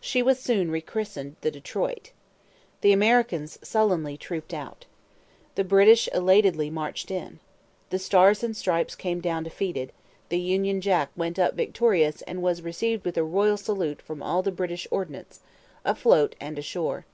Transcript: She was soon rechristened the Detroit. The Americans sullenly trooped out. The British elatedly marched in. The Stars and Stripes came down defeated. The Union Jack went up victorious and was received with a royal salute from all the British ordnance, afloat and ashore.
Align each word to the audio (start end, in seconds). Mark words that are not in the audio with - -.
She 0.00 0.22
was 0.22 0.38
soon 0.38 0.70
rechristened 0.70 1.34
the 1.40 1.50
Detroit. 1.50 2.12
The 2.80 2.92
Americans 2.92 3.58
sullenly 3.60 4.16
trooped 4.16 4.54
out. 4.54 4.84
The 5.56 5.64
British 5.64 6.08
elatedly 6.14 6.70
marched 6.70 7.10
in. 7.10 7.40
The 7.90 7.98
Stars 7.98 8.44
and 8.44 8.56
Stripes 8.56 8.94
came 8.94 9.18
down 9.20 9.42
defeated. 9.42 9.90
The 10.28 10.38
Union 10.38 10.80
Jack 10.80 11.10
went 11.16 11.40
up 11.40 11.54
victorious 11.54 12.22
and 12.22 12.40
was 12.40 12.62
received 12.62 13.04
with 13.04 13.18
a 13.18 13.24
royal 13.24 13.56
salute 13.56 14.00
from 14.00 14.22
all 14.22 14.42
the 14.42 14.52
British 14.52 14.86
ordnance, 14.92 15.40
afloat 15.84 16.36
and 16.40 16.56
ashore. 16.56 17.04